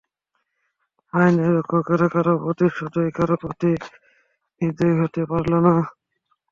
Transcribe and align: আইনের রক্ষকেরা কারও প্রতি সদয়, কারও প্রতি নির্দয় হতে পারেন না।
আইনের 1.13 1.51
রক্ষকেরা 1.57 2.07
কারও 2.13 2.33
প্রতি 2.43 2.67
সদয়, 2.77 3.11
কারও 3.17 3.35
প্রতি 3.43 3.71
নির্দয় 4.61 4.95
হতে 5.01 5.21
পারেন 5.29 5.55
না। 5.65 5.73